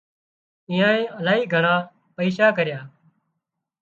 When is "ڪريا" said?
2.57-2.79